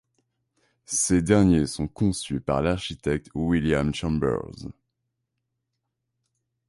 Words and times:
Ces 0.87 1.21
derniers 1.21 1.67
sont 1.67 1.87
conçus 1.87 2.41
par 2.41 2.63
l'architecte 2.63 3.29
William 3.35 3.93
Chambers. 3.93 4.67